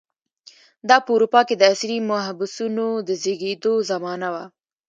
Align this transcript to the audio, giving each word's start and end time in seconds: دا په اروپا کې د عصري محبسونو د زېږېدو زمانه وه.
دا 0.89 0.97
په 1.05 1.09
اروپا 1.15 1.41
کې 1.47 1.55
د 1.57 1.63
عصري 1.73 1.97
محبسونو 2.11 2.87
د 3.07 3.09
زېږېدو 3.21 3.73
زمانه 3.89 4.27
وه. 4.33 4.45